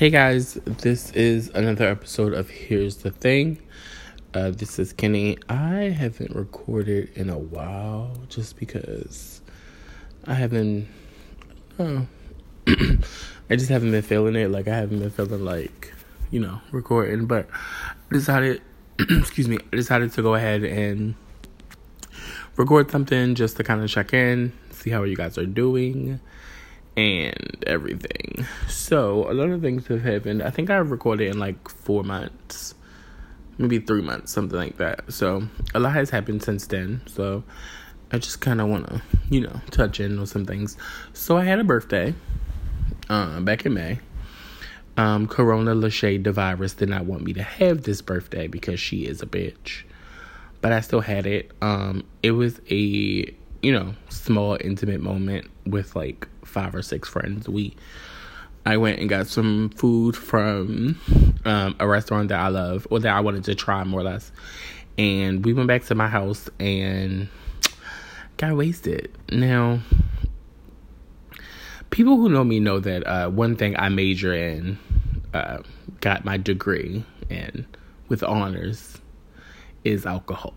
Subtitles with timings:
[0.00, 3.60] Hey guys, this is another episode of Here's the Thing.
[4.32, 5.36] Uh, this is Kenny.
[5.46, 9.42] I haven't recorded in a while just because
[10.26, 10.88] I haven't.
[11.78, 12.06] Oh,
[12.66, 14.50] I just haven't been feeling it.
[14.50, 15.92] Like, I haven't been feeling like,
[16.30, 17.26] you know, recording.
[17.26, 18.62] But I decided,
[18.98, 21.14] excuse me, I decided to go ahead and
[22.56, 26.20] record something just to kind of check in, see how you guys are doing
[27.00, 28.46] and everything.
[28.68, 30.42] So a lot of things have happened.
[30.42, 32.74] I think I recorded in like four months,
[33.58, 35.12] maybe three months, something like that.
[35.12, 35.42] So
[35.74, 37.02] a lot has happened since then.
[37.06, 37.42] So
[38.12, 40.76] I just kind of want to, you know, touch in on some things.
[41.12, 42.14] So I had a birthday
[43.08, 44.00] uh, back in May.
[44.96, 49.06] Um, Corona Lachey the virus did not want me to have this birthday because she
[49.06, 49.84] is a bitch.
[50.60, 51.52] But I still had it.
[51.62, 57.48] Um, it was a you know, small intimate moment with like five or six friends.
[57.48, 57.74] We
[58.66, 61.00] I went and got some food from
[61.44, 64.30] um, a restaurant that I love or that I wanted to try more or less.
[64.98, 67.28] And we went back to my house and
[68.36, 69.10] got wasted.
[69.30, 69.80] Now,
[71.88, 74.78] people who know me know that uh, one thing I major in,
[75.32, 75.62] uh,
[76.00, 77.66] got my degree in
[78.08, 78.98] with honors,
[79.84, 80.54] is alcohol.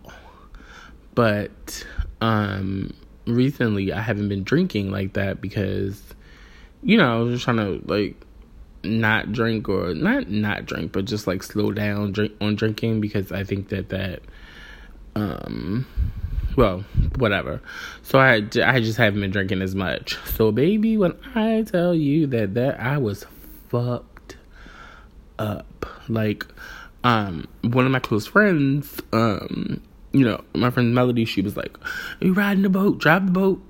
[1.16, 1.86] But
[2.20, 2.94] um,
[3.26, 6.02] recently I haven't been drinking like that because,
[6.82, 8.16] you know, I was just trying to like
[8.84, 13.32] not drink or not not drink, but just like slow down drink on drinking because
[13.32, 14.22] I think that that
[15.16, 15.86] um
[16.56, 16.84] well
[17.18, 17.62] whatever.
[18.02, 20.18] So i i just haven't been drinking as much.
[20.26, 23.26] So baby when i tell you that that i was
[23.70, 24.38] fucked
[25.40, 26.46] up like
[27.04, 29.82] um one of my close friends um
[30.14, 31.76] you know, my friend Melody, she was like,
[32.22, 33.62] You riding the boat, drive the boat,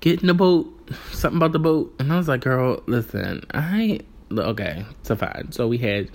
[0.00, 0.72] get in the boat,
[1.10, 1.94] something about the boat.
[1.98, 4.00] And I was like, Girl, listen, I
[4.32, 5.52] okay, so fine.
[5.52, 6.10] So we had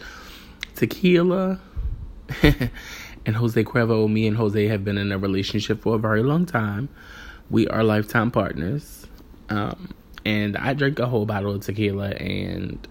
[0.75, 1.59] tequila
[2.43, 4.09] and Jose Cuervo.
[4.09, 6.89] Me and Jose have been in a relationship for a very long time.
[7.49, 9.05] We are lifetime partners.
[9.49, 9.93] Um,
[10.25, 12.87] and I drank a whole bottle of tequila and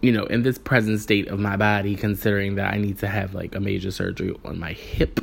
[0.00, 3.34] you know, in this present state of my body, considering that I need to have
[3.34, 5.20] like a major surgery on my hip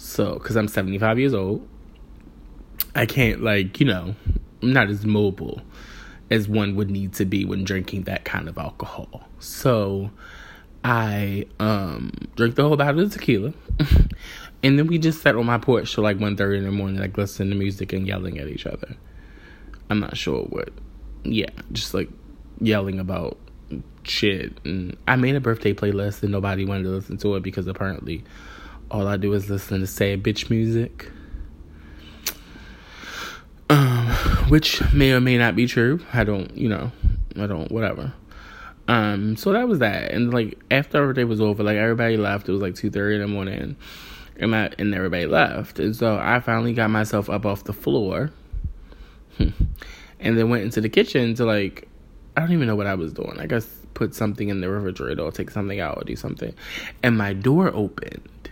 [0.00, 1.68] so, because I'm 75 years old,
[2.94, 4.14] I can't, like, you know,
[4.62, 5.60] I'm not as mobile
[6.30, 9.28] as one would need to be when drinking that kind of alcohol.
[9.40, 10.10] So,
[10.82, 13.52] I um drank the whole bottle of tequila.
[14.62, 17.18] and then we just sat on my porch till like 1.30 in the morning, like
[17.18, 18.96] listening to music and yelling at each other.
[19.90, 20.70] I'm not sure what.
[21.24, 22.08] Yeah, just like
[22.58, 23.36] yelling about
[24.04, 24.56] shit.
[24.64, 28.24] And I made a birthday playlist and nobody wanted to listen to it because apparently
[28.90, 31.10] all I do is listen to sad bitch music.
[33.68, 34.08] Um,
[34.48, 36.00] which may or may not be true.
[36.12, 36.90] I don't, you know,
[37.36, 38.12] I don't, whatever.
[38.88, 40.10] Um, so that was that.
[40.10, 42.48] And like after everything was over, like everybody left.
[42.48, 43.76] It was like two thirty in the morning,
[44.36, 45.78] and I, and everybody left.
[45.78, 48.32] And so I finally got myself up off the floor,
[49.38, 49.54] and
[50.18, 51.86] then went into the kitchen to like,
[52.36, 53.38] I don't even know what I was doing.
[53.38, 56.52] I guess put something in the refrigerator or take something out or do something,
[57.04, 58.49] and my door opened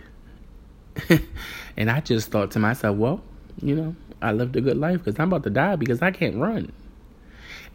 [1.77, 3.21] and I just thought to myself, well,
[3.61, 6.37] you know, I lived a good life because I'm about to die because I can't
[6.37, 6.71] run.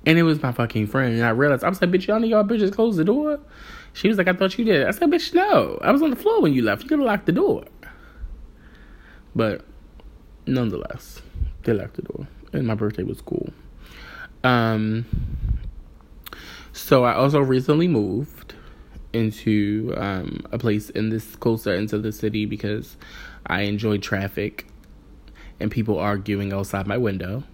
[0.06, 1.14] And it was my fucking friend.
[1.14, 3.40] And I realized, I was like, bitch, y'all know y'all bitches closed the door?
[3.94, 4.86] She was like, I thought you did.
[4.86, 5.78] I said, bitch, no.
[5.82, 6.82] I was on the floor when you left.
[6.82, 7.64] You could have locked the door.
[9.34, 9.64] But
[10.46, 11.22] nonetheless,
[11.62, 12.26] they locked the door.
[12.52, 13.50] And my birthday was cool.
[14.42, 15.06] Um,
[16.72, 18.53] so I also recently moved
[19.14, 22.96] into um, a place in this closer into the city because
[23.46, 24.66] I enjoy traffic
[25.60, 27.44] and people arguing outside my window.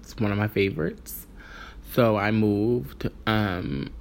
[0.00, 1.26] It's one of my favorites.
[1.92, 3.08] So I moved.
[3.26, 3.92] Um,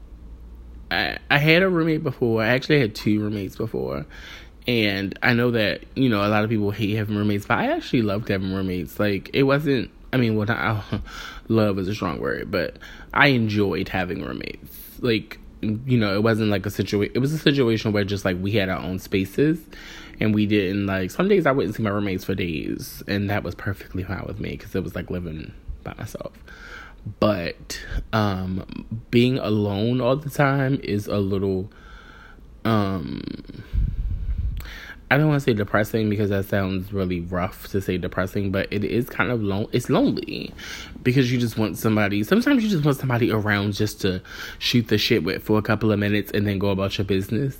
[0.92, 2.42] I I had a roommate before.
[2.42, 4.06] I actually had two roommates before.
[4.68, 7.72] And I know that, you know, a lot of people hate having roommates, but I
[7.72, 8.98] actually loved having roommates.
[8.98, 10.82] Like, it wasn't, I mean, what I,
[11.50, 12.78] love is a strong word, but
[13.14, 14.80] I enjoyed having roommates.
[15.02, 17.14] Like, you know, it wasn't like a situation.
[17.16, 19.60] It was a situation where just like we had our own spaces,
[20.20, 21.12] and we didn't like.
[21.12, 24.40] Some days I wouldn't see my roommates for days, and that was perfectly fine with
[24.40, 26.34] me because it was like living by myself.
[27.20, 27.82] But
[28.14, 31.70] um being alone all the time is a little
[32.64, 33.22] um
[35.12, 38.68] I don't want to say depressing because that sounds really rough to say depressing, but
[38.72, 39.68] it is kind of lone.
[39.72, 40.52] It's lonely
[41.04, 42.24] because you just want somebody.
[42.24, 44.22] Sometimes you just want somebody around just to
[44.58, 47.58] shoot the shit with for a couple of minutes and then go about your business.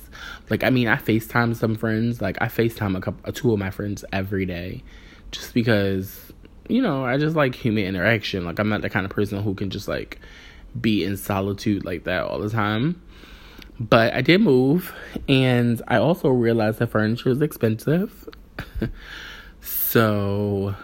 [0.50, 2.20] Like I mean, I Facetime some friends.
[2.20, 4.82] Like I Facetime a couple, two of my friends every day,
[5.30, 6.32] just because
[6.68, 8.44] you know I just like human interaction.
[8.44, 10.18] Like I'm not the kind of person who can just like
[10.80, 13.00] be in solitude like that all the time.
[13.80, 14.94] But I did move,
[15.28, 18.28] and I also realized that furniture is expensive.
[19.60, 20.76] so,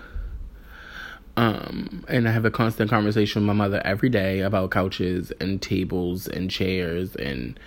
[1.37, 5.63] um, and I have a constant conversation with my mother every day about couches and
[5.63, 7.59] tables and chairs and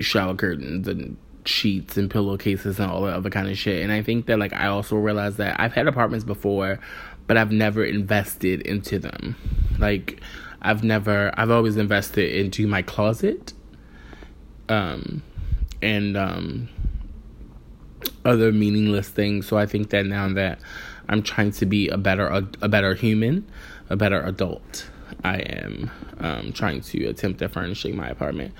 [0.00, 1.16] shower curtains and
[1.46, 3.82] sheets and pillowcases and all that other kind of shit.
[3.82, 6.80] And I think that like I also realized that I've had apartments before,
[7.26, 9.36] but I've never invested into them.
[9.78, 10.20] Like
[10.62, 13.52] I've never I've always invested into my closet.
[14.68, 15.22] Um
[15.82, 16.68] and um
[18.24, 19.46] other meaningless things.
[19.46, 20.58] So I think that now that
[21.08, 23.46] I'm trying to be a better a, a better human,
[23.90, 24.88] a better adult,
[25.22, 28.54] I am um, trying to attempt at furnishing my apartment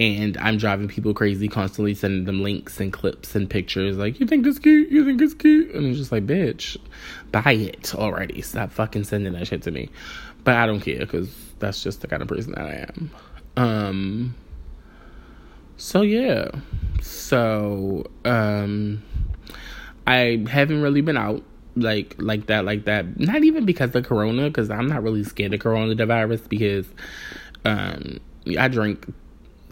[0.00, 3.96] and I'm driving people crazy, constantly sending them links and clips and pictures.
[3.96, 4.90] Like, you think it's cute?
[4.90, 5.74] You think it's cute?
[5.74, 6.76] And I'm just like, bitch,
[7.32, 8.40] buy it already.
[8.42, 9.90] Stop fucking sending that shit to me.
[10.44, 13.10] But I don't care because that's just the kind of person that I am.
[13.56, 14.34] Um.
[15.78, 16.50] So yeah.
[17.00, 19.02] So um,
[20.06, 21.42] I haven't really been out
[21.76, 23.18] like like that like that.
[23.18, 26.86] Not even because of Corona, because I'm not really scared of Corona the virus because
[27.64, 28.18] um
[28.58, 29.06] I drink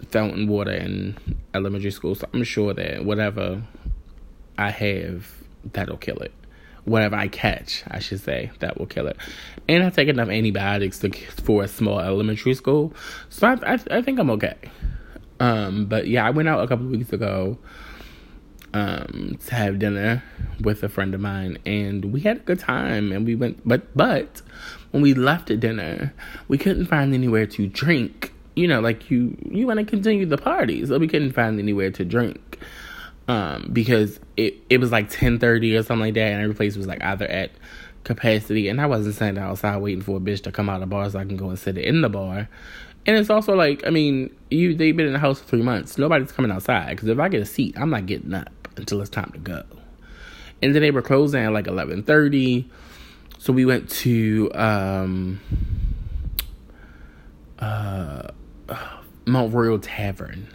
[0.09, 1.17] fountain water in
[1.55, 3.63] elementary school, so I'm sure that whatever
[4.57, 5.29] I have,
[5.73, 6.33] that'll kill it.
[6.85, 9.17] Whatever I catch, I should say, that will kill it.
[9.69, 12.95] And I take enough antibiotics to, for a small elementary school,
[13.29, 14.57] so I, I, I think I'm okay.
[15.41, 17.59] Um, but yeah, I went out a couple weeks ago
[18.73, 20.23] um, to have dinner
[20.61, 23.13] with a friend of mine, and we had a good time.
[23.13, 24.43] And we went, but but
[24.91, 26.15] when we left at dinner,
[26.49, 30.39] we couldn't find anywhere to drink you know, like you you want to continue the
[30.39, 32.59] party, so we couldn't find anywhere to drink.
[33.29, 36.77] Um, because it it was like ten thirty or something like that, and every place
[36.77, 37.51] was like either at
[38.05, 40.87] capacity, and I wasn't standing outside waiting for a bitch to come out of the
[40.87, 42.49] bar so I can go and sit in the bar.
[43.07, 45.97] And it's also like, I mean, you they've been in the house for three months.
[45.97, 49.11] Nobody's coming outside because if I get a seat, I'm not getting up until it's
[49.11, 49.63] time to go.
[50.63, 52.69] And then they were closing at like eleven thirty,
[53.39, 55.41] so we went to um
[57.59, 58.29] uh
[59.25, 60.49] Mount Royal Tavern.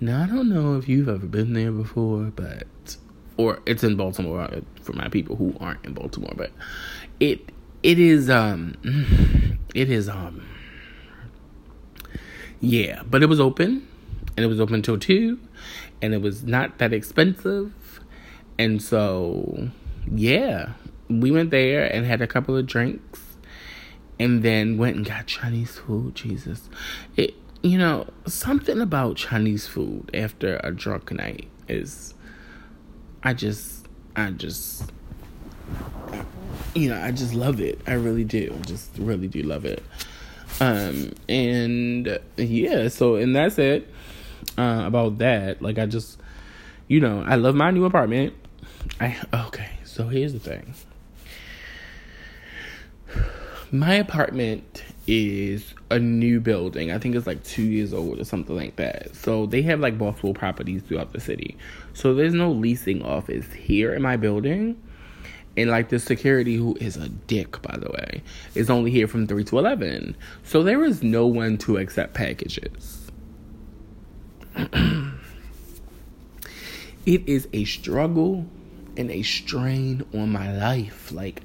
[0.00, 2.96] Now I don't know if you've ever been there before, but
[3.36, 6.50] or it's in Baltimore uh, for my people who aren't in Baltimore, but
[7.20, 7.52] it
[7.84, 8.74] it is um
[9.74, 10.44] it is um
[12.60, 13.86] yeah, but it was open
[14.36, 15.38] and it was open till 2
[16.02, 17.72] and it was not that expensive.
[18.58, 19.70] And so
[20.10, 20.72] yeah,
[21.08, 23.20] we went there and had a couple of drinks
[24.18, 26.14] and then went and got Chinese food.
[26.14, 26.68] Jesus,
[27.16, 32.14] it you know something about Chinese food after a drunk night is,
[33.22, 33.86] I just
[34.16, 34.90] I just
[36.74, 37.80] you know I just love it.
[37.86, 38.56] I really do.
[38.66, 39.82] Just really do love it.
[40.58, 43.88] Um and yeah, so and that's it
[44.58, 45.62] uh, about that.
[45.62, 46.18] Like I just
[46.88, 48.34] you know I love my new apartment.
[49.00, 49.16] I
[49.48, 49.70] okay.
[49.84, 50.74] So here's the thing
[53.72, 56.90] my apartment is a new building.
[56.90, 59.14] I think it's like two years old or something like that.
[59.14, 61.56] So they have like multiple properties throughout the city.
[61.94, 64.80] So there's no leasing office here in my building.
[65.56, 68.22] And like the security, who is a dick, by the way,
[68.54, 70.16] is only here from 3 to 11.
[70.44, 73.10] So there is no one to accept packages.
[74.56, 75.12] it
[77.06, 78.46] is a struggle
[78.96, 81.12] and a strain on my life.
[81.12, 81.42] Like,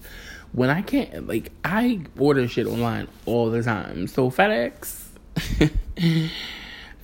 [0.51, 4.08] when I can't like I order shit online all the time.
[4.08, 6.29] So FedEx FedEx,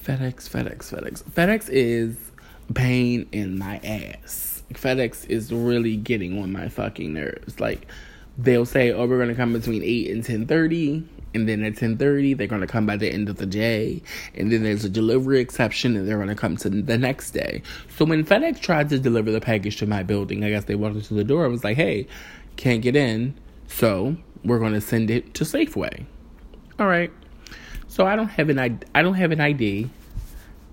[0.05, 1.23] FedEx, FedEx.
[1.23, 2.15] FedEx is
[2.73, 4.60] pain in my ass.
[4.79, 7.59] FedEx is really getting on my fucking nerves.
[7.59, 7.87] Like
[8.37, 11.77] they'll say, "Oh, we're gonna come between eight and ten ten thirty, and then at
[11.77, 14.01] ten thirty they're gonna come by the end of the day,
[14.35, 17.61] and then there's a delivery exception, and they're gonna come to the next day."
[17.97, 20.95] So when FedEx tried to deliver the package to my building, I guess they walked
[20.95, 22.07] into the door and was like, "Hey,
[22.55, 23.35] can't get in."
[23.67, 26.05] So we're to send it to Safeway.
[26.79, 27.11] All right.
[27.87, 29.89] So I don't have an I don't have an ID.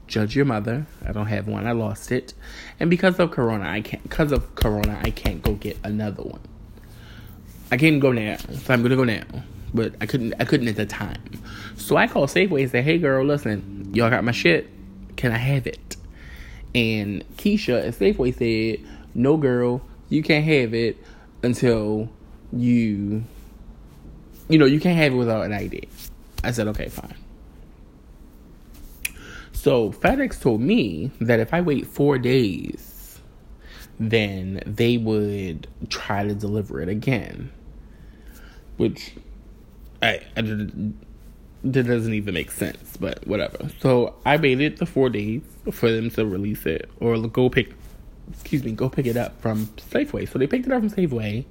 [0.09, 0.87] Judge your mother.
[1.07, 1.67] I don't have one.
[1.67, 2.35] I lost it,
[2.81, 4.03] and because of Corona, I can't.
[4.03, 6.41] Because of Corona, I can't go get another one.
[7.71, 9.23] I can't go now, so I'm gonna go now.
[9.75, 10.35] But I couldn't.
[10.41, 11.23] I couldn't at the time.
[11.77, 14.69] So I called Safeway and said, "Hey, girl, listen, y'all got my shit.
[15.17, 15.97] Can I have it?"
[16.75, 20.97] And Keisha at Safeway said, "No, girl, you can't have it
[21.43, 22.09] until
[22.53, 23.25] you
[24.49, 25.87] you know you can't have it without an ID.
[26.43, 27.15] I said okay, fine.
[29.59, 33.21] So FedEx told me that if I wait four days,
[33.99, 37.51] then they would try to deliver it again.
[38.77, 39.15] Which
[40.01, 43.69] I, I that doesn't even make sense, but whatever.
[43.81, 47.75] So I waited the four days for them to release it or go pick,
[48.31, 50.29] excuse me, go pick it up from Safeway.
[50.29, 51.45] So they picked it up from Safeway,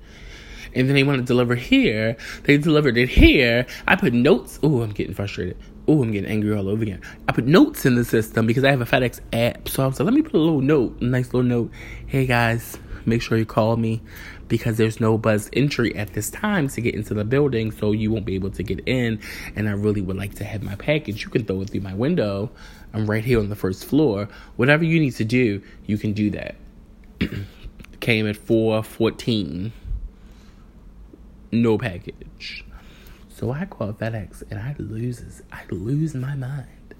[0.73, 2.15] and then they want to deliver here.
[2.43, 3.65] They delivered it here.
[3.85, 4.59] I put notes.
[4.63, 5.57] Oh, I'm getting frustrated.
[5.89, 7.01] Oh, I'm getting angry all over again.
[7.29, 9.69] I put notes in the system because I have a FedEx app.
[9.69, 11.71] So I was like, let me put a little note, a nice little note.
[12.07, 14.01] Hey guys, make sure you call me
[14.49, 18.11] because there's no buzz entry at this time to get into the building, so you
[18.11, 19.21] won't be able to get in.
[19.55, 21.23] And I really would like to have my package.
[21.23, 22.49] You can throw it through my window.
[22.93, 24.27] I'm right here on the first floor.
[24.57, 26.55] Whatever you need to do, you can do that.
[28.01, 29.71] Came at 414.
[31.51, 32.65] No package.
[33.37, 36.95] So I call FedEx and I loses I lose my mind.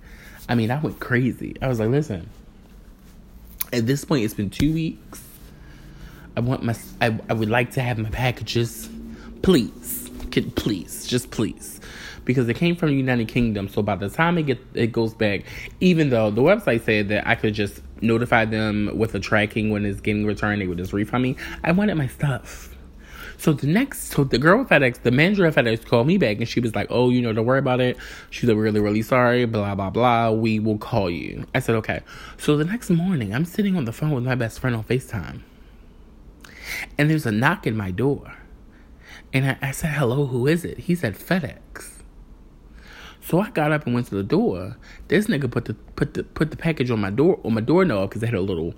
[0.48, 1.56] I mean, I went crazy.
[1.64, 2.30] I was like, listen,
[3.74, 5.20] at this point it's been two weeks.
[6.36, 8.88] I want my I, I would like to have my packages.
[9.42, 10.12] Please.
[10.30, 11.82] Can, please, just please.
[12.24, 15.16] Because it came from the United Kingdom, so by the time it get it goes
[15.16, 15.42] back,
[15.80, 19.86] even though the website said that I could just notify them with a tracking when
[19.88, 21.36] it's getting returned, they would just refund me.
[21.64, 22.77] I wanted my stuff.
[23.40, 26.38] So the next, so the girl at FedEx, the manager at FedEx called me back
[26.38, 27.96] and she was like, oh, you know, don't worry about it.
[28.32, 30.32] She's like, really, really sorry, blah, blah, blah.
[30.32, 31.46] We will call you.
[31.54, 32.02] I said, okay.
[32.38, 35.42] So the next morning, I'm sitting on the phone with my best friend on FaceTime.
[36.98, 38.34] And there's a knock in my door.
[39.32, 40.80] And I, I said, hello, who is it?
[40.80, 41.92] He said, FedEx.
[43.22, 44.78] So I got up and went to the door.
[45.10, 48.10] This nigga put the put the put the package on my door on my doorknob
[48.10, 48.74] because it had a little,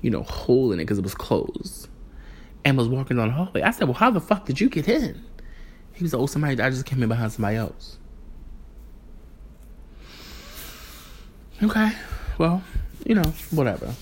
[0.00, 1.90] you know, hole in it because it was closed
[2.64, 3.62] and was walking down the hallway.
[3.62, 5.24] I said, Well, how the fuck did you get in?
[5.94, 7.98] He was like, Oh, somebody, I just came in behind somebody else.
[11.62, 11.92] Okay,
[12.38, 12.62] well,
[13.04, 13.92] you know, whatever.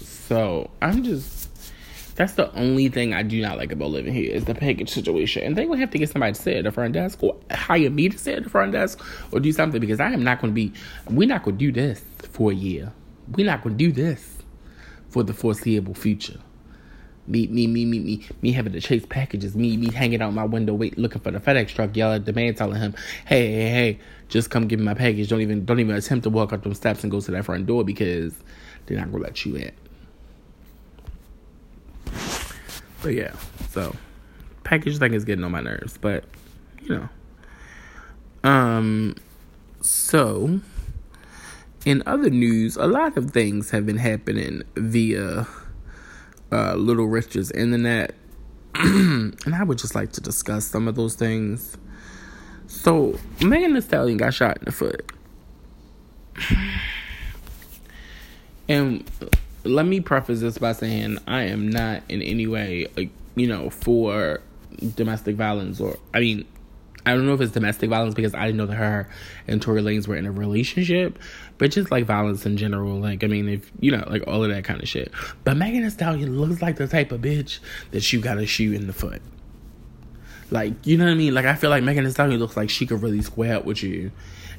[0.00, 1.48] So I'm just,
[2.16, 5.44] that's the only thing I do not like about living here is the package situation.
[5.44, 7.88] And they would have to get somebody to sit at the front desk or hire
[7.88, 9.00] me to sit at the front desk
[9.30, 10.72] or do something because I am not going to be,
[11.08, 12.02] we're not going to do this
[12.32, 12.92] for a year.
[13.28, 14.38] We're not going to do this
[15.08, 16.40] for the foreseeable future
[17.28, 20.44] me, me, me, me, me, me having to chase packages, me, me hanging out my
[20.44, 22.94] window, wait, looking for the FedEx truck, yelling at the man, telling him,
[23.26, 25.28] "Hey, hey, hey, just come give me my package.
[25.28, 27.66] Don't even, don't even attempt to walk up them steps and go to that front
[27.66, 28.34] door because
[28.86, 29.72] they're not gonna let you in."
[33.02, 33.32] But yeah,
[33.70, 33.94] so
[34.64, 36.24] package thing is getting on my nerves, but
[36.82, 37.08] you know,
[38.48, 39.14] um,
[39.80, 40.60] so
[41.84, 45.46] in other news, a lot of things have been happening via
[46.52, 48.14] uh, Little Rich's internet,
[48.74, 51.76] and I would just like to discuss some of those things.
[52.66, 55.10] So, Megan Thee Stallion got shot in the foot.
[58.70, 59.02] And
[59.64, 63.70] let me preface this by saying I am not in any way, like, you know,
[63.70, 64.42] for
[64.94, 66.44] domestic violence or, I mean,
[67.08, 69.08] I don't know if it's domestic violence because I didn't know that her
[69.46, 71.18] and Tory Lanez were in a relationship,
[71.56, 73.00] but just like violence in general.
[73.00, 75.10] Like, I mean, if you know, like all of that kind of shit.
[75.42, 77.60] But Megan Thee Stallion looks like the type of bitch
[77.92, 79.22] that you gotta shoot in the foot.
[80.50, 81.32] Like, you know what I mean?
[81.32, 83.82] Like, I feel like Megan Thee Stallion looks like she could really square up with
[83.82, 84.12] you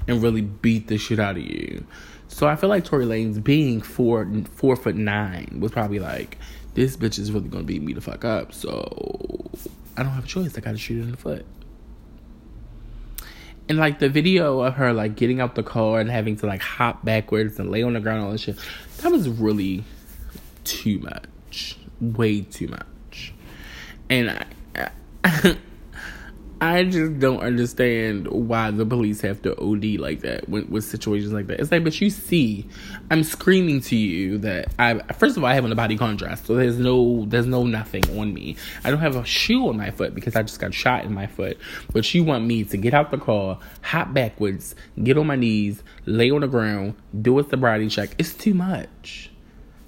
[0.08, 1.86] and really beat the shit out of you.
[2.30, 6.40] So I feel like Tory Lanez being four four foot nine was probably like,
[6.74, 8.54] this bitch is really gonna beat me the fuck up.
[8.54, 9.52] So
[9.96, 10.58] I don't have a choice.
[10.58, 11.46] I gotta shoot her in the foot
[13.70, 16.62] and like the video of her like getting out the car and having to like
[16.62, 18.58] hop backwards and lay on the ground and all that shit,
[18.98, 19.84] that was really
[20.64, 23.34] too much, way too much.
[24.10, 24.32] And
[24.76, 24.90] I,
[25.24, 25.58] I
[26.62, 31.32] I just don't understand why the police have to OD like that with, with situations
[31.32, 31.62] like that.
[31.62, 32.68] It's like, but you see,
[33.10, 36.48] I'm screaming to you that I first of all I have on a body contrast,
[36.48, 38.58] so there's no there's no nothing on me.
[38.84, 41.28] I don't have a shoe on my foot because I just got shot in my
[41.28, 41.58] foot.
[41.94, 45.82] But you want me to get out the car, hop backwards, get on my knees,
[46.06, 48.16] lay on the ground, do a sobriety check.
[48.18, 49.32] It's too much.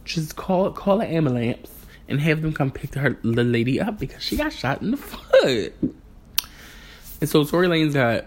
[0.05, 1.69] Just call call an ambulance
[2.07, 4.97] and have them come pick her the lady up because she got shot in the
[4.97, 5.73] foot.
[7.21, 8.25] And so Tory Lanez got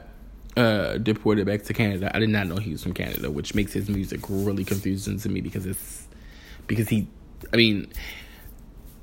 [0.56, 2.10] uh, deported back to Canada.
[2.14, 5.28] I did not know he was from Canada, which makes his music really confusing to
[5.28, 6.06] me because it's
[6.68, 7.08] because he,
[7.52, 7.92] I mean,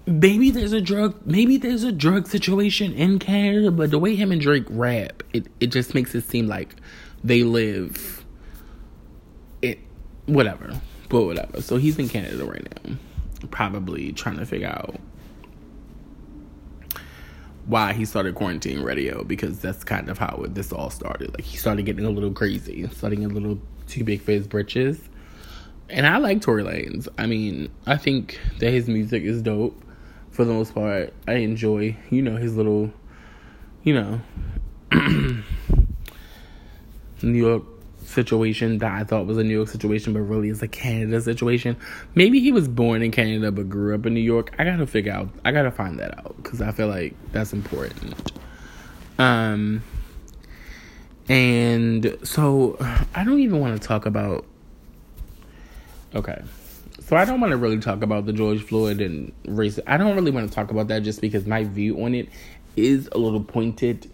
[0.06, 4.32] maybe there's a drug, maybe there's a drug situation in Canada, but the way him
[4.32, 6.76] and Drake rap, it it just makes it seem like
[7.24, 8.26] they live
[9.62, 9.78] it,
[10.26, 10.80] whatever,
[11.10, 11.62] but whatever.
[11.62, 12.96] So he's in Canada right now,
[13.52, 14.96] probably trying to figure out
[17.66, 21.34] why he started quarantine radio because that's kind of how this all started.
[21.34, 25.00] Like he started getting a little crazy, starting a little too big for his britches.
[25.90, 27.08] And I like Tory Lanez.
[27.18, 29.80] I mean, I think that his music is dope
[30.32, 31.14] for the most part.
[31.28, 32.92] I enjoy, you know, his little,
[33.84, 34.22] you know,
[37.22, 37.64] New York
[38.12, 41.78] situation that I thought was a New York situation, but really is a Canada situation.
[42.16, 44.54] Maybe he was born in Canada but grew up in New York.
[44.60, 45.30] I gotta figure out.
[45.44, 48.32] I gotta find that out because I feel like that's important.
[49.18, 49.84] Um,
[51.30, 52.78] and so
[53.16, 54.46] I don't even want to talk about.
[56.14, 56.42] Okay.
[57.00, 59.80] So I don't want to really talk about the George Floyd and race.
[59.86, 62.30] I don't really want to talk about that just because my view on it
[62.76, 64.10] is a little pointed.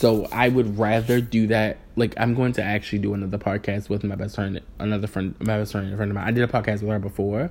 [0.00, 1.76] So I would rather do that.
[1.94, 5.58] Like I'm going to actually do another podcast with my best friend, another friend, my
[5.58, 6.26] best friend, a friend of mine.
[6.26, 7.50] I did a podcast with her before,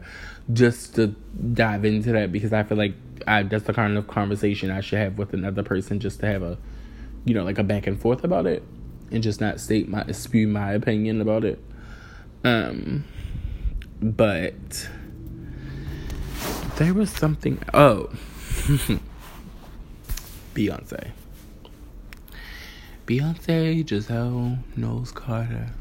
[0.51, 1.13] just to
[1.53, 2.96] dive into that because I feel like
[3.27, 6.41] I, that's the kind of conversation I should have with another person, just to have
[6.41, 6.58] a,
[7.24, 8.63] you know, like a back and forth about it,
[9.12, 11.63] and just not state my spew my opinion about it.
[12.44, 13.03] Um,
[14.01, 14.89] but
[16.77, 17.60] there was something.
[17.75, 18.10] Oh,
[20.56, 21.12] Beyonce.
[23.10, 25.72] Beyonce, Giselle, Knowles Carter.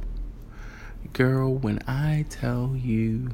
[1.12, 3.32] Girl, when I tell you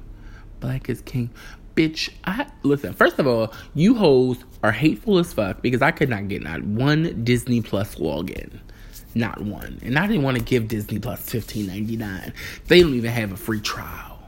[0.59, 1.31] black is king,
[1.77, 6.09] bitch, I listen, first of all, you hoes are hateful as fuck because I could
[6.09, 8.59] not get not one Disney Plus login.
[9.15, 9.79] Not one.
[9.81, 12.33] And I didn't want to give Disney Plus fifteen ninety nine.
[12.67, 14.19] They don't even have a free trial.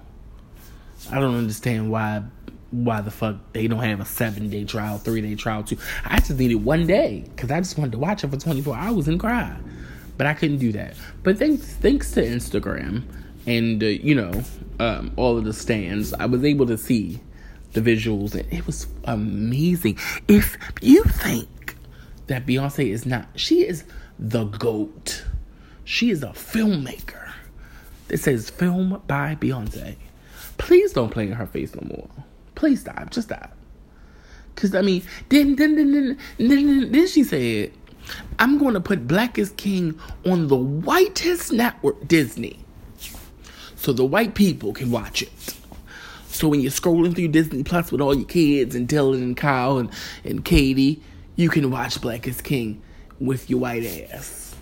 [1.10, 2.22] I don't understand why
[2.70, 5.78] why the fuck they don't have a seven day trial, three day trial too.
[6.04, 9.08] I just needed one day because I just wanted to watch it for 24 hours
[9.08, 9.56] and cry.
[10.16, 10.94] But I couldn't do that.
[11.22, 13.02] But thanks thanks to Instagram
[13.46, 14.42] and uh, you know
[14.78, 17.20] um, all of the stands, I was able to see
[17.72, 19.98] the visuals and it was amazing.
[20.28, 21.76] If you think
[22.26, 23.84] that Beyonce is not, she is
[24.18, 25.24] the goat.
[25.84, 27.32] She is a filmmaker.
[28.08, 29.96] It says film by Beyonce.
[30.58, 32.08] Please don't play in her face no more.
[32.56, 33.10] Please stop.
[33.10, 33.56] Just stop.
[34.56, 37.72] Cause I mean, then then then then then, then she said,
[38.38, 42.58] "I'm going to put Black is King on the whitest network, Disney,
[43.76, 45.54] so the white people can watch it."
[46.28, 49.76] So when you're scrolling through Disney Plus with all your kids and Dylan and Kyle
[49.76, 49.90] and,
[50.24, 51.02] and Katie,
[51.36, 52.82] you can watch Black is King
[53.20, 54.54] with your white ass.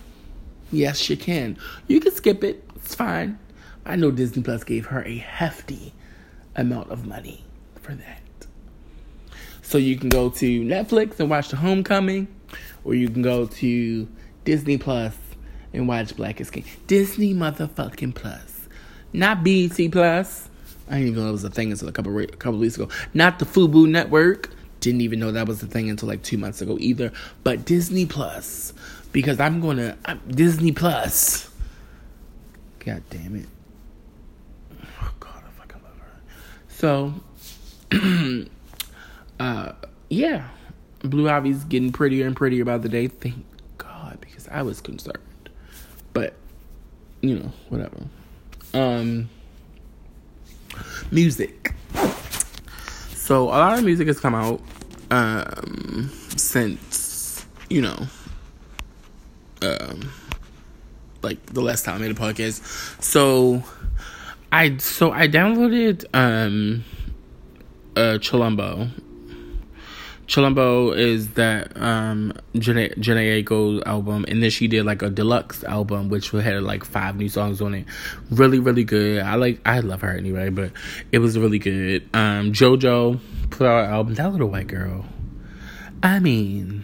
[0.73, 1.57] Yes, you can.
[1.87, 2.67] You can skip it.
[2.75, 3.39] It's fine.
[3.85, 5.93] I know Disney Plus gave her a hefty
[6.55, 7.44] amount of money
[7.85, 8.21] for that.
[9.61, 12.27] So you can go to Netflix and watch The Homecoming,
[12.83, 14.07] or you can go to
[14.43, 15.15] Disney Plus
[15.71, 16.65] and watch Black is King.
[16.87, 18.67] Disney motherfucking Plus,
[19.13, 20.49] not BET Plus.
[20.87, 22.89] I didn't even know it was a thing until a couple a couple weeks ago.
[23.13, 24.51] Not the Fubu Network.
[24.79, 27.11] Didn't even know that was a thing until like two months ago either.
[27.43, 28.73] But Disney Plus,
[29.11, 31.49] because I'm gonna Disney Plus.
[32.79, 33.47] God damn it.
[35.01, 36.21] Oh God, I love her.
[36.69, 37.15] So
[39.39, 39.71] uh,
[40.09, 40.47] yeah,
[40.99, 43.07] Blue Ivy's getting prettier and prettier by the day.
[43.07, 43.45] Thank
[43.77, 45.19] God, because I was concerned.
[46.13, 46.33] But
[47.21, 47.97] you know, whatever.
[48.73, 49.29] Um,
[51.11, 51.73] music.
[53.13, 54.61] So a lot of music has come out
[55.11, 58.07] um, since you know,
[59.61, 60.11] um,
[61.21, 62.61] like the last time I made a podcast.
[63.01, 63.63] So
[64.51, 66.83] I so I downloaded um
[67.95, 68.89] uh, Chilombo.
[70.27, 76.09] Chilombo is that um Jhené Aiko album, and then she did like a deluxe album,
[76.09, 77.85] which had like five new songs on it.
[78.31, 79.21] Really, really good.
[79.21, 80.71] I like, I love her anyway, but
[81.11, 82.09] it was really good.
[82.13, 83.19] Um, JoJo
[83.51, 84.15] put out an album.
[84.15, 85.05] That little white girl.
[86.01, 86.83] I mean,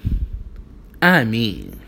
[1.02, 1.80] I mean,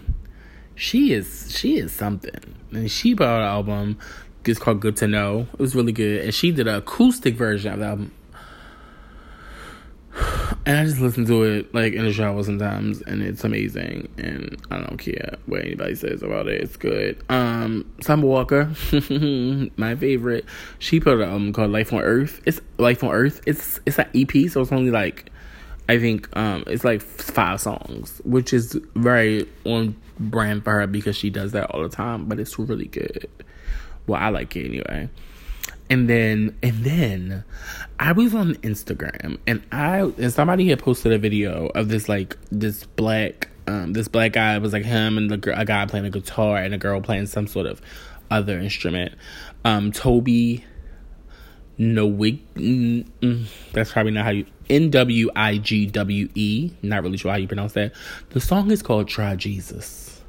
[0.74, 4.00] she is she is something, and she put out an album.
[4.46, 5.48] It's called Good to Know.
[5.54, 8.12] It was really good, and she did an acoustic version of the album
[10.66, 14.10] and I just listen to it like in the shower sometimes, and it's amazing.
[14.18, 17.22] And I don't care what anybody says about it; it's good.
[17.30, 18.66] Um, Summer Walker,
[19.78, 20.46] my favorite.
[20.80, 22.42] She put an album called Life on Earth.
[22.46, 23.42] It's Life on Earth.
[23.46, 25.32] It's it's an EP, so it's only like
[25.90, 31.18] I think um it's like five songs, which is very on brand for her because
[31.18, 32.26] she does that all the time.
[32.26, 33.30] But it's really good.
[34.08, 35.10] Well, I like it anyway.
[35.90, 37.44] And then and then
[38.00, 42.38] I was on Instagram and I and somebody had posted a video of this like
[42.52, 46.10] this black um this black guy was like him and the a guy playing a
[46.10, 47.82] guitar and a girl playing some sort of
[48.32, 49.14] other instrument.
[49.66, 50.66] Um Toby
[51.78, 56.72] no wig mm, mm, that's probably not how you N W I G W E
[56.82, 57.94] not really sure how you pronounce that.
[58.30, 60.22] The song is called Try Jesus.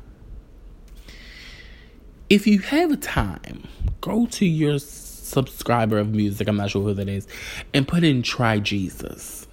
[2.31, 3.69] If you have a time,
[4.01, 4.79] go to your
[5.25, 7.27] subscriber of music, I'm not sure who that is,
[7.73, 9.47] and put in try Jesus.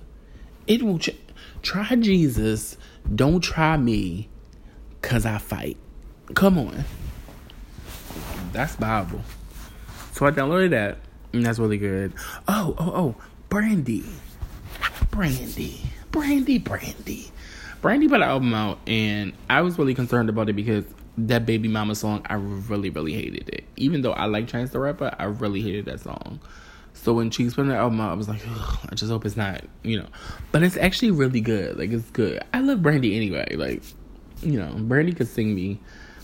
[0.68, 1.16] It will ch-
[1.62, 2.78] try Jesus,
[3.14, 4.30] don't try me,
[5.02, 5.78] cause I fight.
[6.34, 6.86] Come on.
[8.54, 9.22] That's Bible.
[10.14, 11.00] So I downloaded that,
[11.34, 12.14] and that's really good.
[12.48, 13.16] Oh, oh, oh,
[13.50, 14.04] Brandy,
[15.10, 15.82] Brandy,
[16.12, 17.32] Brandy, Brandy,
[17.82, 20.86] Brandy put an album out, and I was really concerned about it because
[21.28, 23.66] that Baby Mama song, I really, really hated it.
[23.78, 26.40] Even though I like Chance the Rapper, I really hated that song.
[26.94, 30.00] So when Cheeks put the album I was like, I just hope it's not, you
[30.00, 30.08] know.
[30.52, 31.78] But it's actually really good.
[31.78, 32.44] Like it's good.
[32.54, 33.56] I love Brandy anyway.
[33.56, 33.82] Like,
[34.42, 35.80] you know, Brandy could sing me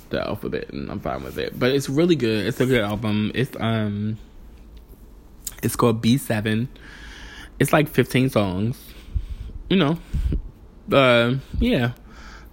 [0.09, 1.57] the alphabet and I'm fine with it.
[1.57, 2.45] But it's really good.
[2.45, 3.31] It's a good album.
[3.33, 4.17] It's um
[5.63, 6.69] it's called B seven.
[7.59, 8.79] It's like fifteen songs.
[9.69, 9.97] You know.
[10.91, 11.93] Uh yeah.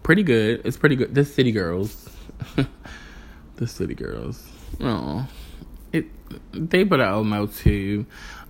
[0.02, 0.62] Pretty good.
[0.64, 1.14] It's pretty good.
[1.14, 2.08] The City Girls.
[3.56, 4.46] the City Girls.
[4.80, 5.26] Oh.
[5.92, 6.06] It
[6.52, 8.06] they put an album out too.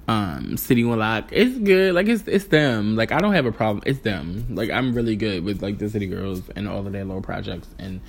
[0.06, 1.28] Um, City on Lock.
[1.32, 1.94] It's good.
[1.94, 2.96] Like it's it's them.
[2.96, 3.82] Like I don't have a problem.
[3.86, 4.46] It's them.
[4.50, 7.68] Like I'm really good with like the City Girls and all of their little projects
[7.78, 8.00] and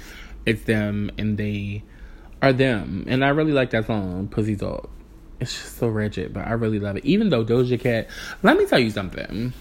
[0.45, 1.84] it's them and they
[2.41, 3.06] are them.
[3.08, 4.89] And I really like that song, Pussy Talk.
[5.39, 7.06] It's just so wretched, but I really love it.
[7.06, 8.08] Even though Doja Cat,
[8.41, 9.54] let me tell you something.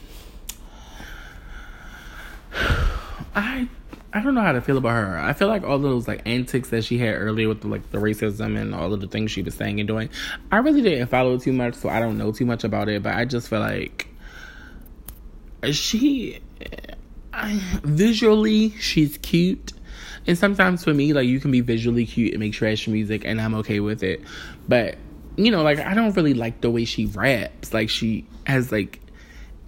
[3.34, 3.68] I
[4.14, 5.18] I don't know how to feel about her.
[5.18, 7.98] I feel like all those like antics that she had earlier with the, like the
[7.98, 10.08] racism and all of the things she was saying and doing.
[10.52, 13.02] I really didn't follow too much, so I don't know too much about it.
[13.02, 14.06] But I just feel like
[15.72, 16.38] she,
[17.32, 19.72] I, visually, she's cute.
[20.28, 23.40] And sometimes for me, like you can be visually cute and make trash music, and
[23.40, 24.22] I'm okay with it.
[24.68, 24.96] But
[25.36, 27.74] you know, like I don't really like the way she raps.
[27.74, 29.00] Like she has like,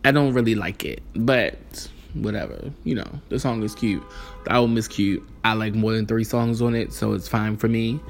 [0.04, 1.02] I don't really like it.
[1.16, 1.88] But
[2.22, 4.02] whatever, you know, the song is cute.
[4.44, 5.26] The album is cute.
[5.44, 8.00] I like more than three songs on it, so it's fine for me.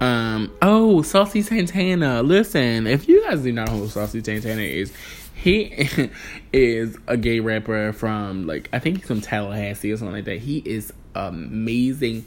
[0.00, 2.22] Um, oh, Saucy Santana.
[2.22, 4.92] Listen, if you guys do not know who Saucy Santana is,
[5.34, 5.88] he
[6.52, 10.38] is a gay rapper from like I think he's from Tallahassee or something like that.
[10.38, 12.24] He is amazing.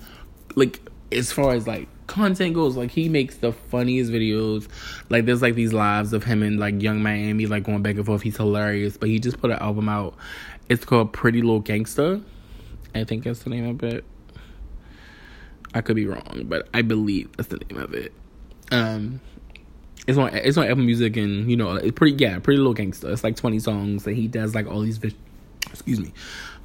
[0.55, 0.79] Like
[1.11, 4.67] as far as like content goes, like he makes the funniest videos.
[5.09, 8.05] Like there's like these lives of him and like Yung Miami like going back and
[8.05, 8.21] forth.
[8.21, 8.97] He's hilarious.
[8.97, 10.15] But he just put an album out.
[10.69, 12.23] It's called Pretty Little Gangsta.
[12.95, 14.05] I think that's the name of it.
[15.73, 18.13] I could be wrong, but I believe that's the name of it.
[18.71, 19.19] Um
[20.07, 23.11] it's on it's on Apple Music and you know it's pretty yeah pretty little gangster.
[23.11, 25.15] It's like twenty songs and he does like all these vi-
[25.69, 26.13] excuse me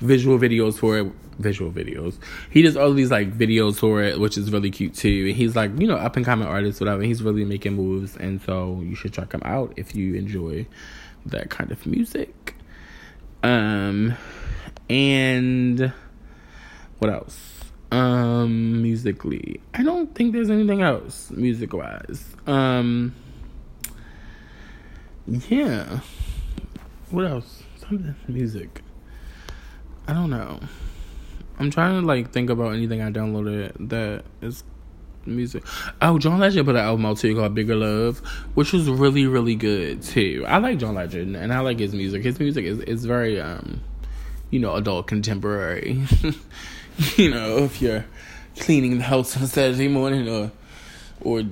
[0.01, 1.13] visual videos for it.
[1.39, 2.17] Visual videos.
[2.51, 5.27] He does all these like videos for it, which is really cute too.
[5.29, 7.03] And he's like you know up and coming artist, whatever.
[7.03, 10.67] He's really making moves, and so you should check him out if you enjoy
[11.27, 12.54] that kind of music.
[13.45, 14.15] Um,
[14.89, 15.93] and
[16.99, 17.39] what else?
[17.93, 22.25] Um, musically, I don't think there's anything else music wise.
[22.47, 23.15] Um,
[25.27, 26.01] yeah.
[27.11, 27.63] What else?
[27.77, 28.81] Something music.
[30.09, 30.59] I don't know.
[31.59, 34.65] I'm trying to like think about anything I downloaded that is
[35.27, 35.65] music.
[36.01, 38.19] Oh, John Legend put an album out too called Bigger Love,
[38.55, 40.45] which was really, really good too.
[40.47, 42.23] I like John Legend and I like his music.
[42.23, 43.81] His music is is very um,
[44.51, 46.03] you know, adult contemporary.
[47.17, 48.05] you know, if you're
[48.59, 50.53] cleaning the house on Saturday morning or
[51.21, 51.43] or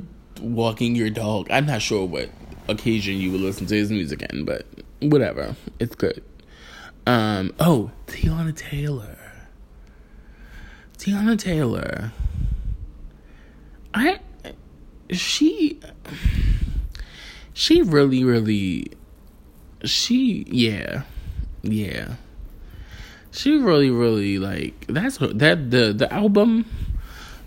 [0.40, 1.48] walking your dog.
[1.50, 2.30] I'm not sure what
[2.68, 4.66] occasion you would listen to his music in, but
[5.00, 5.56] whatever.
[5.78, 6.22] It's good.
[7.06, 9.18] Um, oh, Teyana Taylor.
[10.98, 12.12] Teyana Taylor.
[13.94, 14.20] I
[15.10, 15.80] she
[17.52, 18.92] she really really
[19.84, 21.02] she yeah.
[21.62, 22.14] Yeah.
[23.30, 26.66] She really really like that's that the the album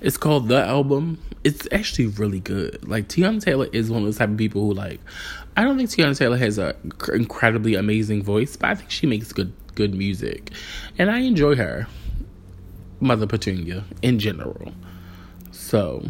[0.05, 1.19] it's called The Album.
[1.43, 2.87] It's actually really good.
[2.87, 4.99] Like Teyana Taylor is one of those type of people who like
[5.57, 6.75] I don't think Teyana Taylor has a
[7.11, 10.51] incredibly amazing voice, but I think she makes good good music.
[10.99, 11.87] And I enjoy her.
[12.99, 14.73] Mother Petunia in general.
[15.51, 16.05] So,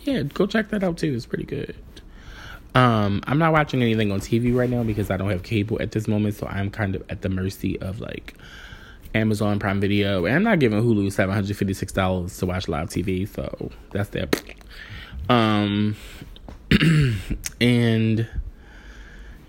[0.00, 1.14] yeah, go check that out too.
[1.14, 1.74] It's pretty good.
[2.74, 5.92] Um, I'm not watching anything on TV right now because I don't have cable at
[5.92, 8.34] this moment, so I'm kind of at the mercy of like
[9.14, 12.66] Amazon Prime Video, and I'm not giving Hulu seven hundred fifty six dollars to watch
[12.66, 14.42] live TV, so that's that.
[15.26, 15.96] Um,
[17.60, 18.28] and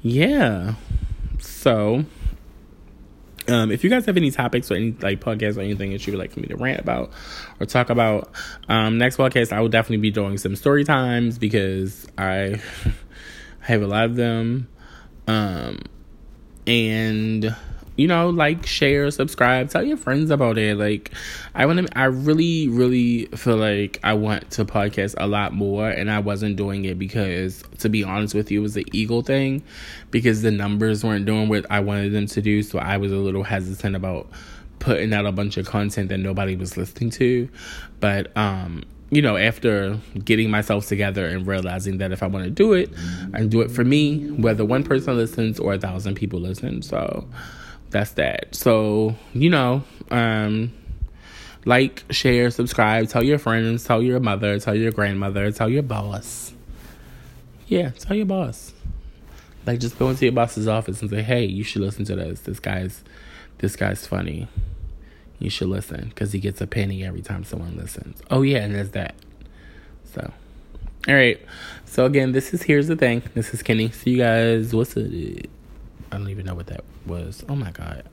[0.01, 0.75] yeah,
[1.39, 2.05] so
[3.47, 6.13] um, if you guys have any topics or any like podcasts or anything that you
[6.13, 7.11] would like for me to rant about
[7.59, 8.31] or talk about,
[8.69, 12.61] um, next podcast I will definitely be doing some story times because I
[13.59, 14.67] have a lot of them.
[15.27, 15.79] Um,
[16.67, 17.55] and
[17.95, 20.77] you know, like, share, subscribe, tell your friends about it.
[20.77, 21.11] Like,
[21.53, 25.89] I want to, I really, really feel like I want to podcast a lot more,
[25.89, 29.21] and I wasn't doing it because, to be honest with you, it was the ego
[29.21, 29.63] thing
[30.11, 32.63] because the numbers weren't doing what I wanted them to do.
[32.63, 34.29] So I was a little hesitant about
[34.79, 37.49] putting out a bunch of content that nobody was listening to.
[37.99, 42.51] But, um, you know, after getting myself together and realizing that if I want to
[42.51, 42.89] do it,
[43.33, 46.81] I do it for me, whether one person listens or a thousand people listen.
[46.81, 47.27] So
[47.95, 48.53] that's that.
[48.53, 50.73] So, you know, um,
[51.63, 56.53] like, share, subscribe, tell your friends, tell your mother, tell your grandmother, tell your boss.
[57.67, 58.73] Yeah, tell your boss.
[59.65, 62.41] Like, just go into your boss's office and say, "Hey, you should listen to this.
[62.41, 63.03] This guy's,
[63.59, 64.47] this guy's funny.
[65.39, 68.75] You should listen because he gets a penny every time someone listens." Oh yeah, and
[68.75, 69.15] there's that.
[70.13, 70.31] So,
[71.07, 71.41] all right.
[71.85, 73.23] So again, this is here's the thing.
[73.33, 73.89] This is Kenny.
[73.89, 74.75] See you guys.
[74.75, 75.49] What's it?
[76.15, 77.43] I don't even know what that was.
[77.49, 78.05] Oh my god.